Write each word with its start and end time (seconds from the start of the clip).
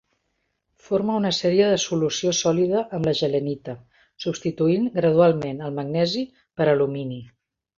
Forma 0.85 1.17
una 1.19 1.31
sèrie 1.39 1.67
de 1.71 1.75
solució 1.83 2.33
sòlida 2.37 2.81
amb 2.99 3.09
la 3.09 3.13
Gehlenita, 3.21 3.77
substituint 4.27 4.89
gradualment 4.99 5.63
el 5.69 5.77
magnesi 5.83 6.25
per 6.63 6.73
alumini. 6.75 7.25